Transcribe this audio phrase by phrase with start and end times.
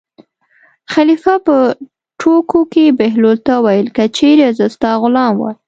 [0.93, 1.55] خلیفه په
[2.19, 5.55] ټوکو کې بهلول ته وویل: که چېرې زه ستا غلام وای.